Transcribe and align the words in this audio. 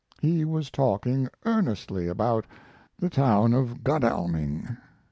He 0.19 0.43
was 0.45 0.71
talking 0.71 1.27
earnestly 1.45 2.07
about 2.07 2.45
the 2.97 3.07
town 3.07 3.53
of 3.53 3.83
Godalming. 3.83 4.75